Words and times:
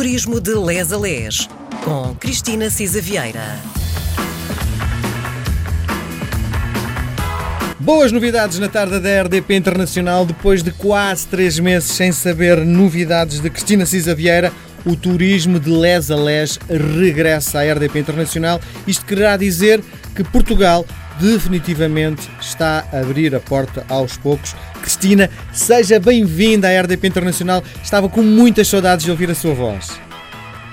Turismo 0.00 0.40
de 0.40 0.54
Les 0.54 0.90
a 0.94 0.96
Les, 0.96 1.46
com 1.84 2.16
Cristina 2.18 2.70
Cisa 2.70 3.02
Vieira. 3.02 3.58
Boas 7.78 8.10
novidades 8.10 8.58
na 8.58 8.66
tarde 8.66 8.98
da 8.98 9.22
RDP 9.24 9.56
Internacional. 9.56 10.24
Depois 10.24 10.62
de 10.62 10.70
quase 10.70 11.26
três 11.26 11.58
meses 11.58 11.90
sem 11.90 12.12
saber 12.12 12.64
novidades 12.64 13.40
de 13.40 13.50
Cristina 13.50 13.84
Cisa 13.84 14.14
Vieira, 14.14 14.50
o 14.86 14.96
turismo 14.96 15.60
de 15.60 15.68
Les 15.68 16.10
a 16.10 16.16
Les 16.16 16.58
regressa 16.70 17.60
à 17.60 17.70
RDP 17.70 17.98
Internacional. 17.98 18.58
Isto 18.86 19.04
quererá 19.04 19.36
dizer 19.36 19.84
que 20.16 20.24
Portugal 20.24 20.86
definitivamente 21.20 22.30
está 22.40 22.86
a 22.92 23.00
abrir 23.00 23.34
a 23.34 23.40
porta 23.40 23.84
aos 23.88 24.16
poucos. 24.16 24.56
Cristina, 24.80 25.30
seja 25.52 26.00
bem-vinda 26.00 26.68
à 26.68 26.80
RDP 26.80 27.08
Internacional. 27.08 27.62
Estava 27.82 28.08
com 28.08 28.22
muitas 28.22 28.66
saudades 28.66 29.04
de 29.04 29.10
ouvir 29.10 29.30
a 29.30 29.34
sua 29.34 29.54
voz. 29.54 30.00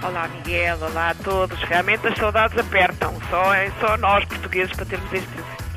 Olá 0.02 0.28
Miguel, 0.30 0.78
olá 0.82 1.10
a 1.10 1.16
todos. 1.16 1.62
Realmente 1.64 2.08
as 2.08 2.18
saudades 2.18 2.58
apertam. 2.58 3.14
Só, 3.30 3.54
é 3.54 3.70
só 3.82 3.98
nós 3.98 4.24
portugueses 4.26 4.74
para 4.74 4.86
termos 4.86 5.12
este, 5.12 5.28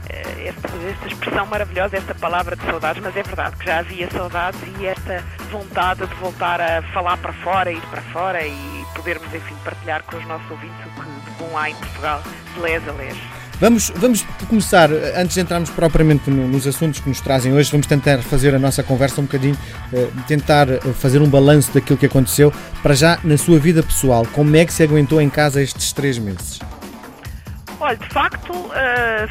eh, 0.09 0.47
esta, 0.47 0.69
esta 0.89 1.07
expressão 1.09 1.47
maravilhosa, 1.47 1.97
esta 1.97 2.15
palavra 2.15 2.55
de 2.55 2.65
saudades, 2.65 3.03
mas 3.03 3.17
é 3.17 3.23
verdade 3.25 3.57
que 3.57 3.67
já 3.67 3.79
havia 3.81 4.09
saudades 4.11 4.61
e 4.79 4.87
esta 4.87 5.25
vontade 5.51 6.07
de 6.07 6.15
voltar 6.17 6.61
a 6.61 6.83
falar 6.93 7.17
para 7.17 7.33
fora, 7.33 7.73
ir 7.73 7.83
para 7.91 8.03
fora 8.03 8.47
e 8.47 8.85
podermos, 8.95 9.35
enfim, 9.35 9.57
partilhar 9.65 10.05
com 10.05 10.17
os 10.17 10.27
nossos 10.27 10.49
ouvintes 10.49 10.79
o 10.87 11.01
que 11.01 11.31
de 11.31 11.37
bom 11.39 11.59
há 11.59 11.71
em 11.71 11.75
Portugal, 11.75 12.23
de 12.55 12.61
les 12.61 12.89
a. 12.89 13.40
Vamos, 13.61 13.91
vamos 13.91 14.23
começar, 14.49 14.89
antes 14.91 15.35
de 15.35 15.41
entrarmos 15.43 15.69
propriamente 15.69 16.31
nos 16.31 16.67
assuntos 16.67 16.99
que 16.99 17.11
nos 17.11 17.21
trazem 17.21 17.53
hoje, 17.53 17.71
vamos 17.71 17.87
tentar 17.87 18.23
fazer 18.23 18.55
a 18.55 18.59
nossa 18.59 18.83
conversa 18.83 19.21
um 19.21 19.25
bocadinho, 19.25 19.57
eh, 19.93 20.09
tentar 20.27 20.71
eh, 20.71 20.81
fazer 20.99 21.21
um 21.21 21.29
balanço 21.29 21.71
daquilo 21.71 21.99
que 21.99 22.07
aconteceu. 22.07 22.51
Para 22.83 22.95
já, 22.95 23.19
na 23.23 23.37
sua 23.37 23.59
vida 23.59 23.83
pessoal, 23.83 24.27
como 24.33 24.57
é 24.57 24.65
que 24.65 24.73
se 24.73 24.83
aguentou 24.83 25.21
em 25.21 25.29
casa 25.29 25.61
estes 25.61 25.93
três 25.93 26.17
meses? 26.17 26.59
Olha, 27.79 27.99
de 27.99 28.09
facto, 28.09 28.51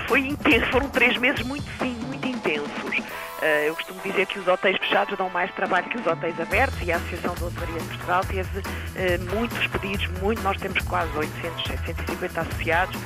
foi 0.07 0.19
intenso, 0.19 0.65
foram 0.67 0.89
três 0.89 1.17
meses 1.17 1.41
muito, 1.41 1.65
sim, 1.79 1.95
muito 2.07 2.27
intensos. 2.27 2.69
Eu 3.65 3.73
costumo 3.73 3.99
dizer 4.03 4.27
que 4.27 4.37
os 4.37 4.47
hotéis 4.47 4.77
fechados 4.77 5.17
dão 5.17 5.29
mais 5.29 5.51
trabalho 5.55 5.89
que 5.89 5.97
os 5.97 6.05
hotéis 6.05 6.39
abertos 6.39 6.79
e 6.83 6.91
a 6.91 6.97
Associação 6.97 7.33
de 7.33 7.43
Hotelaria 7.45 7.79
de 7.79 7.87
Portugal 7.87 8.21
teve 8.25 9.27
muitos 9.33 9.67
pedidos, 9.67 10.07
muito, 10.21 10.41
nós 10.43 10.57
temos 10.57 10.79
quase 10.81 11.09
800, 11.17 11.63
750 11.63 12.41
associados 12.41 12.99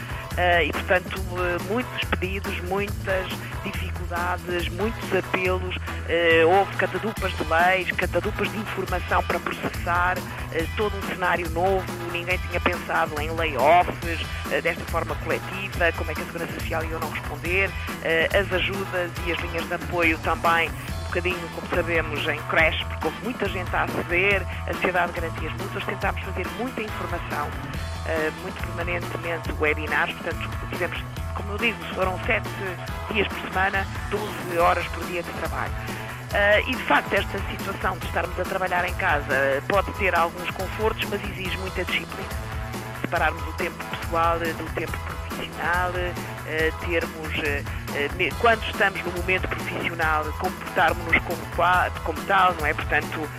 e, 0.64 0.72
portanto, 0.72 1.20
uh, 1.20 1.64
muitos 1.72 2.04
pedidos, 2.10 2.60
muitas 2.62 3.28
dificuldades, 3.64 4.68
muitos 4.70 5.16
apelos, 5.16 5.76
uh, 5.76 6.50
houve 6.50 6.76
catadupas 6.78 7.32
de 7.38 7.44
leis, 7.44 7.92
catadupas 7.92 8.52
de 8.52 8.58
informação 8.58 9.24
para 9.24 9.40
processar, 9.40 10.18
todo 10.78 10.96
um 10.96 11.02
cenário 11.04 11.50
novo, 11.50 11.86
ninguém 12.12 12.38
tinha 12.38 12.60
pensado 12.60 13.20
em 13.20 13.32
layoffs 13.32 14.20
desta 14.62 14.84
forma 14.86 15.16
coletiva, 15.16 15.92
como 15.98 16.12
é 16.12 16.14
que 16.14 16.22
a 16.22 16.26
Segurança 16.26 16.54
Social 16.54 16.84
ia 16.84 17.00
não 17.00 17.10
responder, 17.10 17.72
as 18.40 18.54
ajudas 18.54 19.12
e 19.26 19.32
as 19.32 19.40
linhas 19.40 19.68
de 19.68 19.74
apoio 19.74 20.18
também 20.20 20.70
bocadinho, 21.14 21.48
como 21.54 21.68
sabemos, 21.70 22.28
em 22.28 22.42
creche, 22.50 22.84
porque 22.86 23.06
houve 23.06 23.24
muita 23.24 23.48
gente 23.48 23.76
a 23.76 23.84
aceder, 23.84 24.42
a 24.68 24.74
Sociedade 24.74 25.14
de 25.14 25.22
Garantias 25.22 25.54
Mútuas, 25.54 25.86
tentámos 25.86 26.22
fazer 26.24 26.48
muita 26.58 26.82
informação, 26.82 27.50
uh, 28.06 28.42
muito 28.42 28.56
permanentemente 28.66 29.52
webinars, 29.60 30.14
portanto, 30.14 30.50
tivemos, 30.70 31.04
como 31.36 31.54
eu 31.54 31.58
digo, 31.58 31.84
foram 31.96 32.20
sete 32.26 32.50
dias 33.12 33.28
por 33.28 33.40
semana, 33.50 33.86
12 34.10 34.58
horas 34.58 34.86
por 34.88 35.04
dia 35.06 35.24
de 35.24 35.30
trabalho. 35.32 35.74
Uh, 35.74 36.70
e 36.70 36.76
de 36.76 36.84
facto, 36.84 37.14
esta 37.14 37.40
situação 37.52 37.98
de 37.98 38.06
estarmos 38.08 38.40
a 38.40 38.44
trabalhar 38.44 38.88
em 38.88 38.94
casa 38.96 39.62
pode 39.68 39.92
ter 39.94 40.16
alguns 40.16 40.50
confortos, 40.52 41.08
mas 41.10 41.24
exige 41.24 41.58
muita 41.58 41.86
disciplina. 41.86 42.30
Separarmos 43.02 43.44
o 43.48 43.54
tempo 43.54 43.84
pessoal 43.86 44.40
do 44.40 44.74
tempo 44.74 44.98
profissional, 44.98 45.92
uh, 45.92 46.86
termos, 46.88 47.34
quando 48.40 48.64
estamos 48.64 49.04
no 49.04 49.12
momento 49.12 49.48
profissional, 49.48 50.26
comportarmos-nos 50.40 51.18
como, 51.24 51.42
como 52.04 52.22
tal, 52.24 52.56
não 52.60 52.66
é? 52.66 52.74
Portanto, 52.74 53.30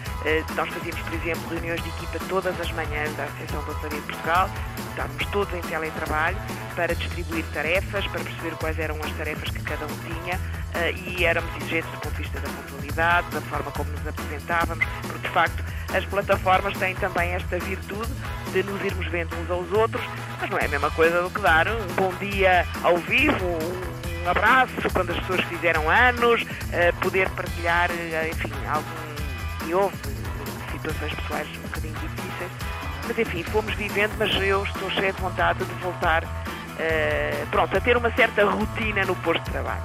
nós 0.54 0.68
fazíamos, 0.68 1.00
por 1.02 1.12
exemplo, 1.14 1.48
reuniões 1.50 1.82
de 1.82 1.88
equipa 1.90 2.18
todas 2.28 2.58
as 2.60 2.70
manhãs 2.72 3.14
da 3.16 3.24
Associação 3.24 3.64
de 3.64 3.88
de 3.88 4.00
Portugal, 4.02 4.48
estávamos 4.90 5.26
todos 5.26 5.54
em 5.54 5.60
teletrabalho 5.62 6.36
para 6.74 6.94
distribuir 6.94 7.44
tarefas, 7.52 8.06
para 8.06 8.20
perceber 8.22 8.56
quais 8.56 8.78
eram 8.78 8.96
as 9.04 9.12
tarefas 9.12 9.50
que 9.50 9.62
cada 9.62 9.84
um 9.86 9.98
tinha 9.98 10.40
e 11.06 11.24
éramos 11.24 11.50
exigentes 11.56 11.90
do 11.90 11.98
ponto 11.98 12.14
de 12.14 12.22
vista 12.22 12.40
da 12.40 12.48
pontualidade, 12.48 13.30
da 13.30 13.40
forma 13.42 13.70
como 13.72 13.90
nos 13.90 14.06
apresentávamos, 14.06 14.84
porque 15.02 15.18
de 15.18 15.34
facto 15.34 15.64
as 15.94 16.04
plataformas 16.06 16.76
têm 16.78 16.94
também 16.96 17.30
esta 17.32 17.58
virtude 17.58 18.10
de 18.52 18.62
nos 18.62 18.82
irmos 18.84 19.06
vendo 19.08 19.36
uns 19.36 19.50
aos 19.50 19.70
outros, 19.72 20.04
mas 20.40 20.50
não 20.50 20.58
é 20.58 20.64
a 20.64 20.68
mesma 20.68 20.90
coisa 20.92 21.22
do 21.22 21.30
que 21.30 21.40
dar 21.40 21.68
um 21.68 21.86
bom 21.94 22.12
dia 22.14 22.66
ao 22.82 22.96
vivo, 22.98 23.44
um 23.44 23.83
abraço 24.28 24.72
quando 24.92 25.10
as 25.10 25.18
pessoas 25.20 25.40
fizeram 25.42 25.88
anos, 25.88 26.44
poder 27.00 27.28
partilhar, 27.30 27.90
enfim, 28.30 28.52
algum. 28.68 29.68
E 29.68 29.74
houve 29.74 29.96
situações 30.72 31.14
pessoais 31.14 31.48
um 31.56 31.62
bocadinho 31.62 31.94
difíceis, 31.94 32.50
mas 33.06 33.18
enfim, 33.18 33.42
fomos 33.44 33.74
vivendo, 33.74 34.12
mas 34.18 34.34
eu 34.42 34.62
estou 34.64 34.90
cheia 34.90 35.12
de 35.12 35.20
vontade 35.20 35.64
de 35.64 35.74
voltar, 35.74 36.24
uh, 36.24 37.46
pronto, 37.50 37.76
a 37.76 37.80
ter 37.80 37.96
uma 37.96 38.10
certa 38.12 38.44
rotina 38.44 39.04
no 39.04 39.16
posto 39.16 39.42
de 39.44 39.50
trabalho. 39.50 39.82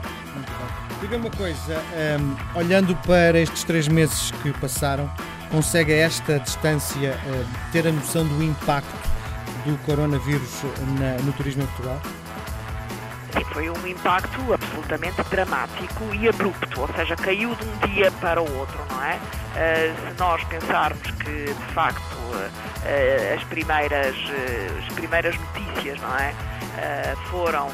Diga 1.00 1.16
uma 1.16 1.30
coisa, 1.32 1.82
um, 2.20 2.58
olhando 2.58 2.94
para 3.08 3.40
estes 3.40 3.64
três 3.64 3.88
meses 3.88 4.32
que 4.44 4.52
passaram, 4.54 5.10
consegue 5.50 5.94
a 5.94 5.98
esta 5.98 6.40
distância 6.40 7.18
uh, 7.26 7.72
ter 7.72 7.88
a 7.88 7.92
noção 7.92 8.28
do 8.28 8.44
impacto 8.44 9.10
do 9.66 9.78
coronavírus 9.86 10.64
na, 11.00 11.24
no 11.24 11.32
turismo 11.34 11.64
em 11.64 11.68
Portugal? 11.68 12.02
Foi 13.46 13.70
um 13.70 13.88
impacto 13.88 14.54
absolutamente 14.54 15.22
dramático 15.30 16.14
e 16.14 16.30
abrupto, 16.30 16.82
ou 16.82 16.88
seja, 16.90 17.16
caiu 17.16 17.56
de 17.56 17.64
um 17.64 17.78
dia 17.88 18.12
para 18.14 18.42
o 18.42 18.58
outro, 18.58 18.78
não 18.90 19.04
é? 19.04 19.16
Uh, 19.16 20.08
se 20.08 20.20
nós 20.20 20.44
pensarmos 20.46 21.12
que, 21.12 21.46
de 21.46 21.74
facto, 21.74 22.02
uh, 22.02 23.36
as, 23.36 23.44
primeiras, 23.46 24.16
uh, 24.16 24.80
as 24.80 24.94
primeiras 24.94 25.36
notícias, 25.38 26.00
não 26.00 26.18
é? 26.18 26.34
foram 27.30 27.68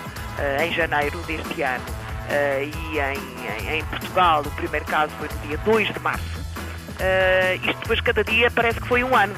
em 0.63 0.71
janeiro 0.73 1.19
deste 1.23 1.61
ano 1.61 1.85
e 2.59 2.97
em, 2.97 3.67
em, 3.67 3.77
em, 3.77 3.85
Portugal 3.85 4.41
o 4.41 4.49
primeiro 4.51 4.83
caso 4.85 5.11
foi 5.19 5.29
no 5.29 5.47
dia 5.47 5.57
2 5.59 5.93
de 5.93 5.99
março. 5.99 6.41
isto 7.61 7.79
depois, 7.81 8.01
cada 8.01 8.23
dia, 8.23 8.49
parece 8.49 8.79
que 8.81 8.87
foi 8.87 9.03
um 9.03 9.15
ano 9.15 9.35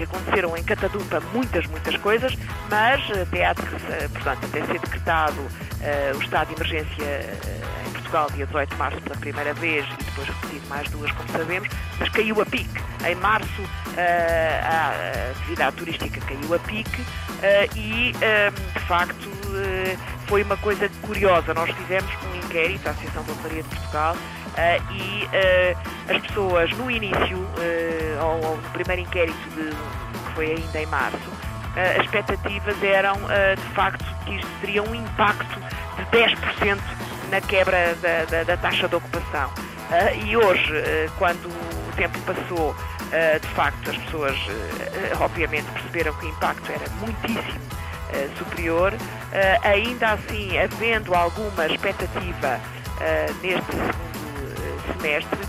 porque 0.00 0.04
aconteceram 0.04 0.56
em 0.56 0.62
Catadupa 0.62 1.20
muitas, 1.32 1.66
muitas 1.66 1.96
coisas, 1.98 2.36
mas 2.70 3.02
até, 3.10 3.46
há, 3.46 3.54
portanto, 3.54 4.46
até 4.46 4.66
ser 4.66 4.78
decretado 4.78 5.40
uh, 5.40 6.16
o 6.16 6.22
estado 6.22 6.48
de 6.48 6.54
emergência 6.54 7.04
uh, 7.04 7.88
em 7.88 7.92
Portugal, 7.92 8.30
dia 8.34 8.46
18 8.46 8.70
de 8.70 8.76
março, 8.76 9.00
pela 9.02 9.16
primeira 9.16 9.54
vez, 9.54 9.86
e 9.86 10.04
depois 10.04 10.28
repetido 10.28 10.66
mais 10.68 10.88
duas, 10.90 11.10
como 11.12 11.28
sabemos, 11.30 11.68
mas 11.98 12.08
caiu 12.08 12.40
a 12.40 12.46
pique. 12.46 12.82
Em 13.06 13.14
março, 13.16 13.62
uh, 13.62 14.64
a 14.64 15.30
atividade 15.32 15.76
turística 15.76 16.20
caiu 16.20 16.54
a 16.54 16.58
pique 16.60 17.04
e, 17.74 18.12
de 18.12 18.80
facto, 18.86 19.30
foi 20.26 20.42
uma 20.42 20.56
coisa 20.58 20.88
curiosa. 21.02 21.54
Nós 21.54 21.70
fizemos 21.70 22.10
um 22.30 22.36
inquérito, 22.36 22.86
a 22.86 22.90
Associação 22.92 23.22
de 23.24 23.30
Hotelaria 23.32 23.62
de 23.62 23.68
Portugal, 23.68 24.16
Uh, 24.50 24.92
e 24.92 25.24
uh, 25.26 26.14
as 26.14 26.26
pessoas 26.26 26.70
no 26.72 26.90
início, 26.90 27.36
uh, 27.38 28.24
ou, 28.24 28.50
ou, 28.50 28.56
no 28.56 28.70
primeiro 28.70 29.02
inquérito 29.02 29.38
de, 29.50 29.70
que 29.70 30.32
foi 30.34 30.52
ainda 30.52 30.80
em 30.80 30.86
março, 30.86 31.18
as 31.76 32.04
expectativas 32.04 32.82
eram 32.82 33.14
de 33.14 33.74
facto 33.74 34.04
que 34.24 34.34
isto 34.34 34.48
teria 34.60 34.82
um 34.82 34.92
impacto 34.92 35.60
de 35.96 36.04
10% 36.06 36.80
na 37.30 37.40
quebra 37.40 37.94
da, 38.02 38.24
da, 38.24 38.42
da, 38.42 38.56
taxa 38.56 38.88
de 38.88 38.96
ocupação. 38.96 39.48
e 40.26 40.36
hoje, 40.36 40.72
quando 41.16 41.46
o 41.46 41.92
tempo 41.96 42.18
passou, 42.22 42.74
de 43.40 43.48
facto 43.54 43.88
as 43.88 43.96
pessoas 43.98 44.36
obviamente 45.20 45.70
perceberam 45.70 46.12
que 46.14 46.26
o 46.26 46.28
impacto 46.28 46.72
era 46.72 46.90
muitíssimo 46.98 47.60
superior, 48.36 48.92
ainda 49.62 50.14
assim 50.14 50.58
havendo 50.58 51.14
alguma 51.14 51.66
expectativa 51.66 52.60
neste 53.40 53.70
segundo 53.70 54.10
semestre 54.92 55.40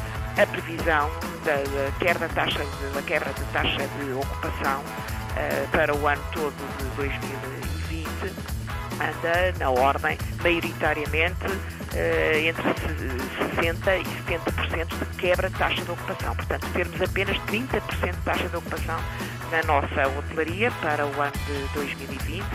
a 0.41 0.45
previsão 0.47 1.09
da, 1.45 1.55
da, 1.55 2.27
da, 2.27 2.33
taxa 2.33 2.59
de, 2.59 2.93
da 2.93 3.01
quebra 3.01 3.33
de 3.33 3.43
taxa 3.45 3.87
de 3.99 4.11
ocupação 4.13 4.81
uh, 4.81 5.67
para 5.71 5.95
o 5.95 6.07
ano 6.07 6.23
todo 6.33 6.53
de 6.77 6.85
2020 6.95 7.51
anda 9.01 9.53
na 9.59 9.69
ordem, 9.69 10.17
maioritariamente, 10.43 11.45
uh, 11.45 12.37
entre 12.37 12.63
60% 12.63 14.01
e 14.01 14.31
70% 14.31 14.87
de 14.87 15.17
quebra 15.17 15.49
de 15.49 15.57
taxa 15.57 15.81
de 15.83 15.91
ocupação. 15.91 16.35
Portanto, 16.35 16.67
termos 16.73 17.01
apenas 17.01 17.37
30% 17.47 18.11
de 18.11 18.21
taxa 18.23 18.47
de 18.47 18.55
ocupação 18.55 18.99
na 19.51 19.61
nossa 19.63 20.07
hotelaria 20.17 20.71
para 20.81 21.05
o 21.05 21.21
ano 21.21 21.33
de 21.45 21.67
2020 21.73 22.41
uh, 22.41 22.47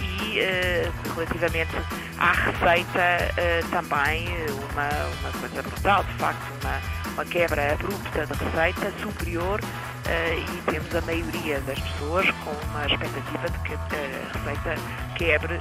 e 0.00 0.38
uh, 0.40 1.14
relativamente 1.14 1.76
à 2.18 2.32
receita 2.32 3.32
uh, 3.32 3.70
também 3.70 4.28
uma, 4.70 4.88
uma 5.20 5.32
coisa 5.40 5.62
brutal, 5.62 6.04
de 6.04 6.12
facto, 6.14 6.46
uma, 6.62 6.80
uma 7.12 7.24
quebra 7.24 7.72
abrupta 7.72 8.26
de 8.26 8.44
receita 8.44 8.92
superior 9.00 9.60
e 10.04 10.70
temos 10.70 10.94
a 10.94 11.00
maioria 11.02 11.60
das 11.60 11.78
pessoas 11.78 12.28
com 12.44 12.50
uma 12.50 12.86
expectativa 12.86 13.48
de 13.48 13.58
que 13.60 13.74
a 13.74 14.38
receita 14.38 14.74
quebre 15.16 15.60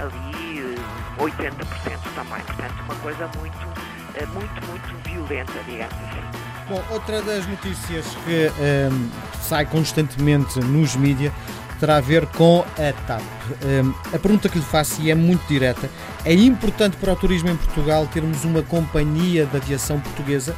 ali 0.00 0.76
80% 1.18 1.52
também. 2.14 2.40
Portanto, 2.42 2.82
uma 2.84 2.94
coisa 2.96 3.28
muito, 3.36 3.58
muito, 4.32 4.66
muito 4.68 5.08
violenta, 5.08 5.52
digamos 5.66 5.94
assim. 5.94 6.51
Bom, 6.68 6.82
outra 6.90 7.20
das 7.22 7.46
notícias 7.46 8.06
que 8.24 8.50
um, 8.90 9.10
sai 9.40 9.66
constantemente 9.66 10.60
nos 10.60 10.94
mídias 10.96 11.32
terá 11.82 11.96
a 11.96 12.00
ver 12.00 12.26
com 12.26 12.64
a 12.78 12.92
TAP. 13.06 13.20
Um, 13.64 13.92
a 14.14 14.18
pergunta 14.18 14.48
que 14.48 14.56
lhe 14.56 14.64
faço, 14.64 15.02
e 15.02 15.10
é 15.10 15.14
muito 15.16 15.44
direta, 15.48 15.90
é 16.24 16.32
importante 16.32 16.96
para 16.96 17.12
o 17.12 17.16
turismo 17.16 17.50
em 17.50 17.56
Portugal 17.56 18.06
termos 18.06 18.44
uma 18.44 18.62
companhia 18.62 19.44
de 19.46 19.56
aviação 19.56 19.98
portuguesa? 19.98 20.54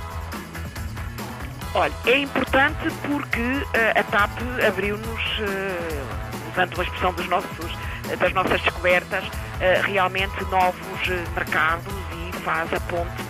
Olha, 1.72 1.94
é 2.04 2.18
importante 2.18 2.90
porque 3.08 3.40
uh, 3.40 3.98
a 3.98 4.02
TAP 4.02 4.30
abriu-nos, 4.68 5.22
uh, 5.38 6.52
usando 6.52 6.74
uma 6.74 6.84
expressão 6.84 7.14
dos 7.14 7.26
nossos, 7.26 7.72
das 8.18 8.32
nossas 8.34 8.60
descobertas, 8.60 9.24
uh, 9.24 9.82
realmente 9.82 10.44
novos 10.50 11.08
mercados 11.34 11.92
e 12.12 12.36
faz 12.42 12.70
a 12.74 12.80
ponte 12.80 13.23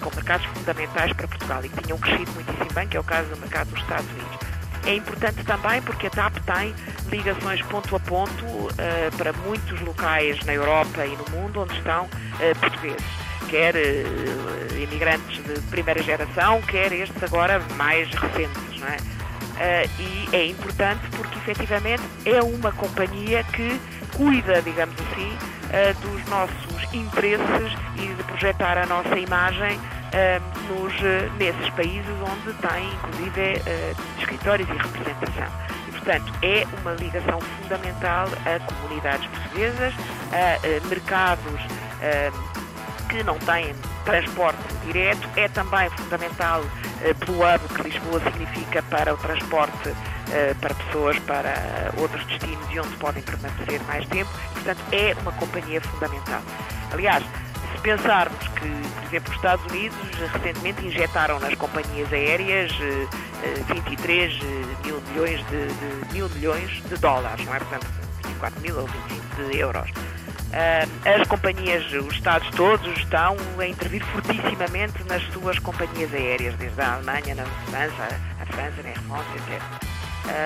com 0.00 0.14
mercados 0.14 0.46
fundamentais 0.46 1.12
para 1.12 1.28
Portugal 1.28 1.64
e 1.64 1.68
que 1.68 1.82
tinham 1.82 1.98
crescido 1.98 2.32
muitíssimo 2.32 2.72
bem, 2.74 2.88
que 2.88 2.96
é 2.96 3.00
o 3.00 3.04
caso 3.04 3.28
do 3.28 3.36
mercado 3.38 3.68
dos 3.68 3.80
Estados 3.80 4.10
Unidos. 4.10 4.52
É 4.84 4.94
importante 4.94 5.44
também 5.44 5.80
porque 5.82 6.08
a 6.08 6.10
TAP 6.10 6.38
tem 6.38 6.74
ligações 7.08 7.62
ponto 7.62 7.94
a 7.94 8.00
ponto 8.00 8.44
uh, 8.44 9.16
para 9.16 9.32
muitos 9.32 9.80
locais 9.80 10.44
na 10.44 10.54
Europa 10.54 11.06
e 11.06 11.16
no 11.16 11.24
mundo 11.30 11.60
onde 11.60 11.74
estão 11.74 12.04
uh, 12.06 12.58
portugueses, 12.58 13.04
quer 13.48 13.74
uh, 13.76 14.82
imigrantes 14.82 15.44
de 15.44 15.60
primeira 15.70 16.02
geração, 16.02 16.60
quer 16.62 16.92
estes 16.92 17.22
agora 17.22 17.60
mais 17.76 18.08
recentes. 18.12 18.80
Não 18.80 18.88
é? 18.88 18.96
e 20.00 20.28
é 20.32 20.46
importante 20.46 21.02
porque 21.16 21.38
efetivamente 21.38 22.02
é 22.24 22.42
uma 22.42 22.72
companhia 22.72 23.44
que 23.44 23.80
cuida, 24.16 24.60
digamos 24.60 24.96
assim, 24.98 25.38
dos 26.00 26.24
nossos 26.26 26.94
interesses 26.94 27.72
e 27.96 28.14
de 28.14 28.22
projetar 28.24 28.76
a 28.76 28.86
nossa 28.86 29.18
imagem 29.18 29.78
nos, 30.68 30.92
eh, 31.02 31.30
nesses 31.38 31.70
países 31.70 32.10
onde 32.20 32.52
tem, 32.58 32.92
inclusive, 32.92 33.62
eh, 33.66 33.94
escritórios 34.18 34.68
e 34.68 34.72
representação. 34.72 35.46
E, 35.88 35.92
portanto, 35.92 36.32
é 36.42 36.66
uma 36.80 36.92
ligação 36.92 37.40
fundamental 37.40 38.28
a 38.44 38.74
comunidades 38.74 39.26
portuguesas, 39.28 39.94
a, 40.32 40.84
a 40.84 40.88
mercados 40.88 41.60
que 43.08 43.22
não 43.22 43.38
têm 43.40 43.74
transporte 44.04 44.58
direto, 44.86 45.28
é 45.36 45.46
também 45.48 45.88
fundamental 45.90 46.64
eh, 47.02 47.14
pelo 47.14 47.38
hub 47.38 47.68
que 47.74 47.82
Lisboa 47.82 48.20
significa 48.20 48.82
para 48.84 49.12
o 49.12 49.16
transporte 49.18 49.94
para 50.60 50.74
pessoas 50.74 51.18
para 51.20 51.92
outros 51.96 52.24
destinos 52.26 52.66
e 52.70 52.80
onde 52.80 52.96
podem 52.96 53.22
permanecer 53.22 53.82
mais 53.82 54.06
tempo. 54.06 54.30
Portanto, 54.54 54.80
é 54.92 55.14
uma 55.20 55.32
companhia 55.32 55.80
fundamental. 55.80 56.42
Aliás, 56.92 57.24
pensarmos 57.82 58.38
que, 58.48 58.68
por 58.68 59.04
exemplo, 59.04 59.30
os 59.30 59.36
Estados 59.36 59.66
Unidos 59.72 59.98
recentemente 60.32 60.86
injetaram 60.86 61.38
nas 61.40 61.54
companhias 61.54 62.12
aéreas 62.12 62.72
23 63.68 64.32
eh, 64.32 64.44
eh, 64.44 64.86
mil 64.86 65.00
milhões 65.00 65.40
de, 65.48 65.66
de, 65.66 66.12
mil 66.12 66.28
milhões 66.30 66.82
de 66.88 66.96
dólares, 66.96 67.44
não 67.44 67.54
é? 67.54 67.58
Portanto, 67.58 67.86
24 68.24 68.60
mil 68.60 68.78
ou 68.78 68.86
25 68.86 69.50
de 69.50 69.58
euros. 69.58 69.90
Eh, 70.52 70.86
as 71.04 71.26
companhias, 71.26 71.84
os 71.92 72.14
Estados 72.14 72.48
todos 72.50 72.96
estão 72.98 73.36
a 73.58 73.66
intervir 73.66 74.04
fortissimamente 74.06 75.02
nas 75.04 75.22
suas 75.32 75.58
companhias 75.58 76.12
aéreas, 76.14 76.54
desde 76.56 76.80
a 76.80 76.94
Alemanha, 76.94 77.34
na 77.34 77.44
França, 77.44 78.08
a 78.40 78.46
França, 78.46 78.82
na 78.82 78.94
France, 79.02 79.28
etc. 79.36 79.91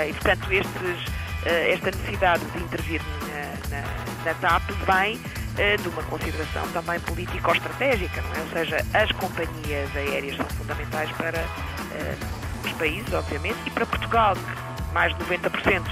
E, 0.08 0.12
portanto, 0.14 0.52
estes, 0.52 1.12
esta 1.44 1.90
necessidade 1.90 2.44
de 2.46 2.58
intervir 2.58 3.00
na, 3.28 3.76
na, 3.76 4.24
na 4.24 4.34
TAP 4.34 4.62
vem 4.86 5.20
eh, 5.58 5.78
de 5.78 5.88
uma 5.88 6.02
consideração 6.02 6.68
também 6.68 7.00
político-estratégica, 7.00 8.20
não 8.20 8.34
é? 8.34 8.40
Ou 8.40 8.48
seja, 8.50 8.84
as 8.92 9.10
companhias 9.12 9.96
aéreas 9.96 10.36
são 10.36 10.44
fundamentais 10.50 11.10
para 11.12 11.40
uh, 11.40 12.66
os 12.66 12.72
países, 12.72 13.10
obviamente, 13.14 13.56
e 13.64 13.70
para 13.70 13.86
Portugal, 13.86 14.34
que 14.34 14.92
mais 14.92 15.16
de 15.16 15.24
90% 15.24 15.82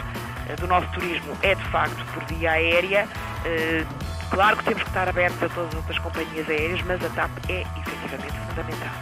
eh, 0.51 0.57
do 0.57 0.67
nosso 0.67 0.87
turismo 0.89 1.35
é 1.41 1.55
de 1.55 1.65
facto 1.71 2.05
por 2.13 2.23
via 2.27 2.53
aérea. 2.53 3.09
Uh, 3.47 3.87
claro 4.29 4.59
que 4.59 4.65
temos 4.65 4.83
que 4.83 4.89
estar 4.91 5.09
abertos 5.09 5.43
a 5.43 5.49
todas 5.49 5.71
as 5.71 5.77
outras 5.77 5.99
companhias 5.99 6.47
aéreas, 6.47 6.83
mas 6.83 7.03
a 7.03 7.09
TAP 7.09 7.31
é 7.49 7.63
efetivamente 7.63 8.39
fundamental. 8.49 8.95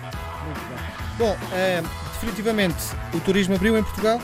Muito 0.45 0.61
bem. 0.69 0.79
Bom, 1.19 1.37
definitivamente 2.15 2.77
o 3.13 3.19
turismo 3.19 3.57
abriu 3.57 3.77
em 3.77 3.83
Portugal? 3.83 4.21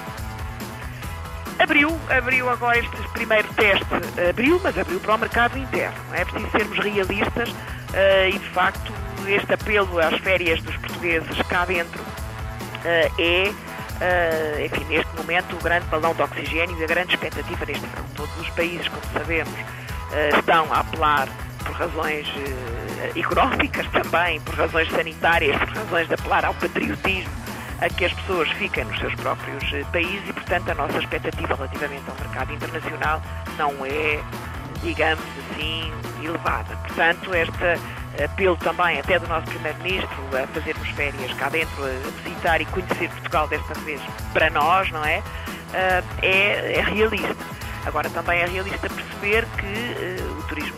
Abriu, 1.59 1.99
abriu 2.09 2.49
agora 2.49 2.79
este 2.79 2.97
primeiro 3.13 3.49
teste, 3.55 3.85
abriu, 4.31 4.61
mas 4.63 4.79
abriu 4.79 5.01
para 5.01 5.15
o 5.15 5.19
mercado 5.19 5.59
interno. 5.59 5.99
É 6.13 6.25
preciso 6.25 6.51
sermos 6.53 6.79
realistas 6.79 7.51
uh, 7.51 8.29
e, 8.29 8.39
de 8.39 8.49
facto, 8.51 8.93
este 9.27 9.55
apelo 9.55 9.99
às 9.99 10.17
férias 10.21 10.63
dos 10.63 10.77
portugueses 10.77 11.43
cá 11.49 11.65
dentro 11.65 12.01
uh, 12.01 13.13
é, 13.19 13.51
uh, 13.51 14.65
enfim, 14.65 14.85
neste 14.85 15.17
momento, 15.17 15.57
o 15.57 15.63
grande 15.63 15.87
balão 15.87 16.15
de 16.15 16.23
oxigênio 16.23 16.79
e 16.79 16.85
a 16.85 16.87
grande 16.87 17.15
expectativa 17.15 17.67
neste 17.67 17.87
verão. 17.87 18.05
Todos 18.15 18.39
os 18.39 18.51
países, 18.51 18.87
como 18.89 19.03
sabemos, 19.13 19.55
estão 20.39 20.73
a 20.73 20.81
apelar 20.81 21.29
por 21.65 21.73
razões 21.73 22.27
económicas 23.15 23.87
também, 23.89 24.41
por 24.41 24.55
razões 24.55 24.89
sanitárias, 24.91 25.59
por 25.59 25.69
razões 25.69 26.09
de 26.09 26.15
apelar 26.15 26.45
ao 26.45 26.55
patriotismo 26.55 27.38
a 27.81 27.89
que 27.89 28.05
as 28.05 28.13
pessoas 28.13 28.51
fiquem 28.53 28.85
nos 28.85 28.99
seus 28.99 29.15
próprios 29.15 29.63
eh, 29.73 29.85
países 29.93 30.29
e, 30.29 30.33
portanto, 30.33 30.71
a 30.71 30.75
nossa 30.75 30.99
expectativa 30.99 31.55
relativamente 31.55 32.05
ao 32.09 32.17
mercado 32.17 32.53
internacional 32.53 33.23
não 33.57 33.87
é, 33.87 34.21
digamos 34.83 35.25
assim, 35.51 35.93
elevada. 36.23 36.77
Portanto, 36.77 37.35
este 37.35 38.25
apelo 38.25 38.57
também 38.57 38.99
até 38.99 39.19
do 39.19 39.29
nosso 39.29 39.47
Primeiro-Ministro 39.47 40.19
a 40.43 40.47
fazermos 40.49 40.89
férias 40.91 41.33
cá 41.35 41.49
dentro, 41.49 41.85
a 41.85 42.23
visitar 42.23 42.61
e 42.61 42.67
conhecer 42.67 43.09
Portugal 43.11 43.47
desta 43.47 43.75
vez 43.81 44.01
para 44.33 44.51
nós, 44.51 44.91
não 44.91 45.05
é? 45.05 45.23
Eh, 45.73 46.03
é, 46.23 46.79
é 46.79 46.83
realista. 46.83 47.37
Agora 47.85 48.11
também 48.11 48.41
é 48.41 48.47
realista 48.47 48.89
perceber 48.89 49.47
que 49.57 50.23
uh, 50.23 50.39
o 50.39 50.43
turismo 50.43 50.77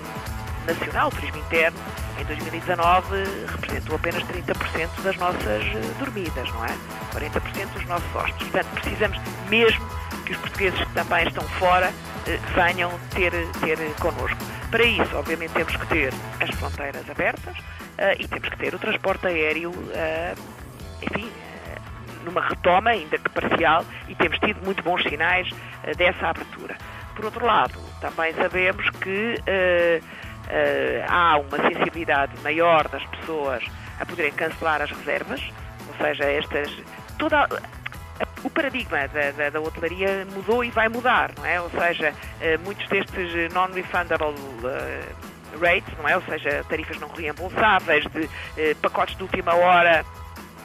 nacional, 0.67 1.09
o 1.09 1.11
turismo 1.11 1.39
interno, 1.39 1.79
em 2.21 2.25
2019 2.25 3.25
representou 3.47 3.97
apenas 3.97 4.23
30% 4.25 5.03
das 5.03 5.17
nossas 5.17 5.65
eh, 5.65 5.95
dormidas, 5.99 6.49
não 6.53 6.65
é? 6.65 6.77
40% 7.15 7.73
dos 7.73 7.87
nossos 7.87 8.15
hóspedes. 8.15 8.49
Portanto, 8.49 8.67
precisamos 8.75 9.19
mesmo 9.49 9.87
que 10.27 10.33
os 10.33 10.39
portugueses 10.39 10.79
que 10.79 10.93
também 10.93 11.27
estão 11.27 11.43
fora 11.59 11.93
eh, 12.27 12.39
venham 12.55 12.93
ter, 13.15 13.33
ter 13.61 13.79
connosco. 13.99 14.39
Para 14.71 14.85
isso, 14.85 15.17
obviamente, 15.17 15.53
temos 15.53 15.75
que 15.75 15.87
ter 15.87 16.13
as 16.41 16.51
fronteiras 16.57 17.09
abertas 17.11 17.57
e 18.19 18.27
temos 18.29 18.49
que 18.49 18.57
ter 18.57 18.75
o 18.75 18.79
transporte 18.79 19.27
aéreo, 19.27 19.73
enfim, 21.03 21.31
numa 22.25 22.41
retoma, 22.41 22.91
ainda 22.91 23.19
que 23.19 23.29
parcial, 23.29 23.85
e 24.09 24.15
temos 24.15 24.39
tido 24.39 24.65
muito 24.65 24.83
bons 24.83 25.03
sinais 25.03 25.51
dessa 25.99 26.29
abertura. 26.29 26.79
Por 27.17 27.27
outro 27.27 27.45
lado, 27.45 27.79
também 28.01 28.33
sabemos 28.35 28.89
que 28.91 29.35
há 31.09 31.39
uma 31.39 31.57
sensibilidade 31.69 32.33
maior 32.43 32.89
das 32.89 33.05
pessoas 33.07 33.63
a 34.01 34.07
poderem 34.07 34.33
cancelar 34.33 34.81
as 34.83 34.91
reservas, 34.91 35.41
ou 35.89 35.95
seja, 36.07 36.25
estas. 36.25 36.71
Toda, 37.19 37.47
o 38.43 38.51
paradigma 38.51 39.07
da, 39.09 39.31
da, 39.33 39.51
da, 39.51 39.61
hotelaria 39.61 40.27
mudou 40.35 40.65
e 40.65 40.71
vai 40.71 40.89
mudar, 40.89 41.31
não 41.37 41.45
é? 41.45 41.61
Ou 41.61 41.71
seja, 41.71 42.13
uh, 42.13 42.65
muitos 42.65 42.87
destes 42.89 43.53
non-refundable 43.53 44.35
uh, 44.35 45.61
rates, 45.61 45.93
não 45.99 46.09
é? 46.09 46.17
Ou 46.17 46.23
seja, 46.23 46.65
tarifas 46.69 46.99
não 46.99 47.09
reembolsáveis, 47.09 48.05
de 48.07 48.21
uh, 48.23 48.77
pacotes 48.81 49.17
de 49.17 49.23
última 49.23 49.55
hora 49.55 50.05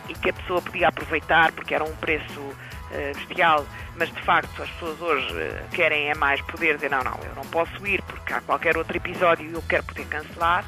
e 0.07 0.13
que 0.13 0.29
a 0.29 0.33
pessoa 0.33 0.61
podia 0.61 0.87
aproveitar 0.87 1.51
porque 1.51 1.73
era 1.73 1.83
um 1.83 1.95
preço 1.95 2.55
bestial, 3.15 3.65
mas 3.97 4.09
de 4.11 4.21
facto 4.21 4.61
as 4.61 4.69
pessoas 4.71 5.01
hoje 5.01 5.33
uh, 5.33 5.69
querem 5.71 6.09
é 6.09 6.15
mais 6.15 6.41
poder 6.41 6.75
dizer 6.75 6.89
não, 6.89 7.03
não, 7.03 7.17
eu 7.23 7.35
não 7.35 7.45
posso 7.45 7.85
ir 7.87 8.01
porque 8.03 8.33
há 8.33 8.41
qualquer 8.41 8.77
outro 8.77 8.95
episódio 8.95 9.49
e 9.49 9.53
eu 9.53 9.61
quero 9.63 9.83
poder 9.83 10.05
cancelar. 10.05 10.63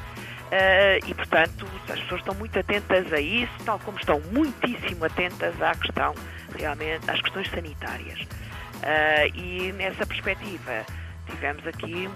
Uh, 0.48 1.06
e, 1.06 1.12
portanto, 1.12 1.66
as 1.90 2.00
pessoas 2.00 2.20
estão 2.20 2.34
muito 2.34 2.58
atentas 2.58 3.12
a 3.12 3.20
isso, 3.20 3.52
tal 3.66 3.78
como 3.80 3.98
estão 3.98 4.18
muitíssimo 4.32 5.04
atentas 5.04 5.60
à 5.60 5.74
questão, 5.74 6.14
realmente, 6.58 7.10
às 7.10 7.20
questões 7.20 7.50
sanitárias. 7.50 8.18
Uh, 8.20 9.36
e 9.36 9.72
nessa 9.72 10.06
perspectiva, 10.06 10.86
tivemos 11.26 11.66
aqui 11.66 12.08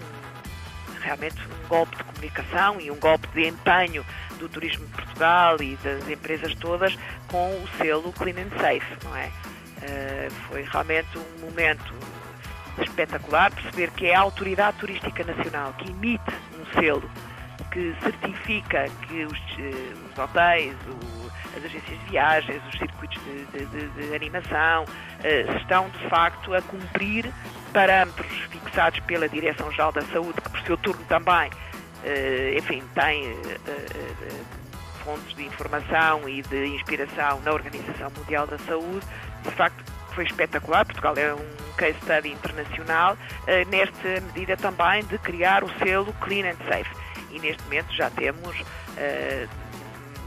realmente 1.01 1.35
um 1.41 1.67
golpe 1.67 1.95
de 1.95 2.03
comunicação 2.03 2.81
e 2.81 2.89
um 2.89 2.95
golpe 2.95 3.27
de 3.35 3.47
empenho 3.47 4.03
do 4.39 4.49
turismo 4.49 4.85
de 4.87 4.93
Portugal 4.93 5.61
e 5.61 5.75
das 5.77 6.09
empresas 6.09 6.55
todas 6.55 6.97
com 7.27 7.51
o 7.51 7.67
selo 7.77 8.11
Clean 8.13 8.35
and 8.41 8.49
Safe, 8.59 8.97
não 9.03 9.15
é? 9.15 9.29
Uh, 9.83 10.31
foi 10.47 10.63
realmente 10.63 11.09
um 11.17 11.45
momento 11.45 11.93
espetacular 12.81 13.51
perceber 13.51 13.91
que 13.91 14.07
é 14.07 14.15
a 14.15 14.21
Autoridade 14.21 14.77
Turística 14.77 15.23
Nacional 15.23 15.73
que 15.73 15.91
emite 15.91 16.31
um 16.57 16.79
selo 16.79 17.09
que 17.71 17.93
certifica 18.01 18.85
que 19.07 19.25
os, 19.25 19.39
os 20.09 20.17
hotéis, 20.17 20.73
o, 20.87 21.57
as 21.57 21.65
agências 21.65 21.99
de 21.99 22.05
viagens, 22.05 22.61
os 22.71 22.77
circuitos 22.77 23.19
de, 23.23 23.65
de, 23.65 23.87
de 23.89 24.15
animação, 24.15 24.85
estão 25.59 25.89
de 25.89 26.09
facto 26.09 26.53
a 26.53 26.61
cumprir 26.61 27.31
parâmetros 27.73 28.31
fixados 28.49 28.99
pela 29.01 29.27
Direção-Geral 29.27 29.91
da 29.91 30.03
Saúde, 30.03 30.39
que 30.41 30.49
por 30.49 30.59
seu 30.61 30.77
turno 30.77 31.03
também, 31.05 31.49
enfim, 32.55 32.83
tem 32.93 33.35
fontes 35.03 35.35
de 35.35 35.43
informação 35.43 36.27
e 36.29 36.41
de 36.41 36.67
inspiração 36.67 37.41
na 37.41 37.51
Organização 37.51 38.11
Mundial 38.15 38.47
da 38.47 38.57
Saúde, 38.59 39.05
de 39.43 39.51
facto 39.51 39.83
foi 40.13 40.25
espetacular. 40.25 40.85
Portugal 40.85 41.15
é 41.17 41.33
um 41.33 41.73
case 41.77 41.97
study 42.03 42.31
internacional, 42.31 43.13
uh, 43.13 43.69
nesta 43.69 44.21
medida 44.27 44.55
também 44.57 45.03
de 45.05 45.17
criar 45.17 45.63
o 45.63 45.69
selo 45.79 46.13
Clean 46.21 46.49
and 46.49 46.57
Safe. 46.67 46.89
E 47.31 47.39
neste 47.39 47.61
momento 47.63 47.93
já 47.93 48.09
temos 48.11 48.59
uh, 48.59 49.49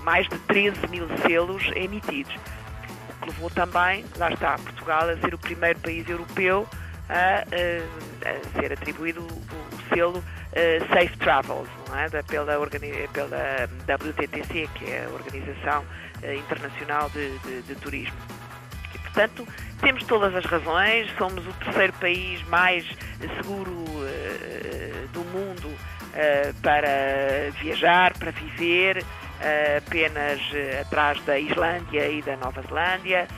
mais 0.02 0.28
de 0.28 0.38
13 0.40 0.86
mil 0.88 1.06
selos 1.26 1.64
emitidos. 1.74 2.34
O 2.34 3.20
que 3.22 3.26
levou 3.30 3.50
também, 3.50 4.04
lá 4.16 4.30
está, 4.30 4.58
Portugal 4.58 5.08
a 5.08 5.16
ser 5.16 5.34
o 5.34 5.38
primeiro 5.38 5.78
país 5.80 6.08
europeu 6.08 6.68
a, 7.08 7.44
a 7.44 8.60
ser 8.60 8.72
atribuído 8.72 9.22
o, 9.22 9.94
selo 9.94 10.22
Safe 10.92 11.16
Travels, 11.18 11.68
é? 11.94 12.22
pela, 12.22 12.66
pela 13.12 13.68
WTTC, 13.86 14.68
que 14.74 14.90
é 14.90 15.04
a 15.04 15.14
Organização 15.14 15.84
Internacional 16.36 17.08
de, 17.10 17.38
de, 17.38 17.62
de 17.62 17.74
Turismo. 17.76 18.16
Portanto, 19.16 19.48
temos 19.80 20.04
todas 20.04 20.34
as 20.34 20.44
razões, 20.44 21.10
somos 21.16 21.46
o 21.46 21.52
terceiro 21.54 21.94
país 21.94 22.46
mais 22.48 22.84
seguro 23.40 23.72
uh, 23.72 25.08
do 25.14 25.20
mundo 25.20 25.74
para 26.62 27.50
viajar, 27.60 28.16
para 28.18 28.30
viver, 28.30 29.04
apenas 29.76 30.40
atrás 30.80 31.22
da 31.24 31.38
Islândia 31.38 32.08
e 32.08 32.22
da 32.22 32.38
Nova 32.38 32.62
Zelândia. 32.62 33.28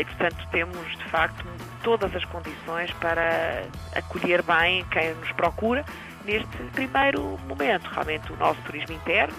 e, 0.00 0.04
portanto, 0.06 0.48
temos 0.50 0.96
de 0.96 1.04
facto 1.10 1.44
todas 1.82 2.14
as 2.16 2.24
condições 2.24 2.90
para 2.92 3.64
acolher 3.94 4.42
bem 4.42 4.82
quem 4.90 5.14
nos 5.14 5.30
procura 5.32 5.84
neste 6.24 6.56
primeiro 6.72 7.38
momento. 7.46 7.86
Realmente 7.90 8.32
o 8.32 8.36
nosso 8.36 8.62
turismo 8.62 8.94
interno, 8.94 9.34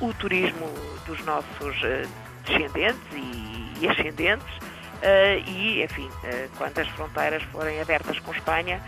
o 0.00 0.10
turismo 0.14 0.72
dos 1.06 1.22
nossos 1.26 1.76
descendentes 2.46 3.12
e 3.12 3.86
ascendentes 3.86 4.67
eh, 5.02 5.38
e, 5.46 5.82
enfim, 5.82 6.06
uh, 6.06 6.48
quando 6.56 6.78
as 6.78 6.88
fronteiras 6.88 7.42
forem 7.44 7.80
abertas 7.80 8.18
com 8.20 8.32
Espanha, 8.32 8.80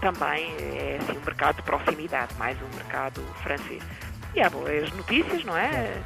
também 0.00 0.54
é 0.60 0.98
assim, 1.00 1.18
um 1.18 1.24
mercado 1.24 1.56
de 1.56 1.62
proximidade, 1.62 2.32
mais 2.38 2.56
um 2.62 2.76
mercado 2.76 3.20
francês. 3.42 3.82
E 4.34 4.40
há 4.40 4.48
boas 4.48 4.92
notícias, 4.92 5.44
não 5.44 5.56
é? 5.56 6.00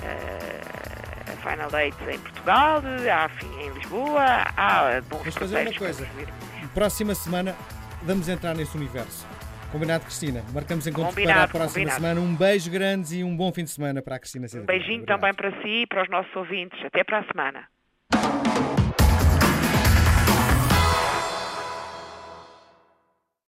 a 0.00 1.50
Final 1.50 1.70
Date 1.70 1.96
em 2.10 2.18
Portugal, 2.18 2.82
há 3.12 3.28
fim 3.28 3.46
em 3.60 3.70
Lisboa, 3.70 4.24
há 4.56 5.00
bons 5.08 5.18
Vamos 5.18 5.34
fazer 5.34 5.68
uma 5.68 5.78
coisa. 5.78 6.08
Próxima 6.74 7.14
semana 7.14 7.54
vamos 8.02 8.28
entrar 8.28 8.54
nesse 8.54 8.76
universo. 8.76 9.26
Combinado, 9.70 10.04
Cristina. 10.04 10.42
Marcamos 10.52 10.86
encontro 10.86 11.10
combinado, 11.10 11.34
para 11.34 11.44
a 11.44 11.48
próxima 11.48 11.90
combinado. 11.90 12.00
semana. 12.00 12.20
Um 12.20 12.34
beijo 12.34 12.70
grande 12.70 13.18
e 13.18 13.24
um 13.24 13.36
bom 13.36 13.52
fim 13.52 13.64
de 13.64 13.70
semana 13.70 14.00
para 14.00 14.16
a 14.16 14.18
Cristina. 14.18 14.46
Um 14.54 14.64
beijinho 14.64 15.02
Obrigado. 15.02 15.20
também 15.20 15.34
para 15.34 15.50
si 15.62 15.82
e 15.82 15.86
para 15.86 16.02
os 16.02 16.08
nossos 16.08 16.34
ouvintes. 16.34 16.82
Até 16.84 17.04
para 17.04 17.18
a 17.18 17.24
semana. 17.24 17.68
Thank 18.28 18.72
you. 18.72 18.77